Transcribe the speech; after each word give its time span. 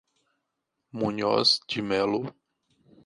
Munhoz 0.97 1.59
de 1.69 1.79
Mello 1.83 2.33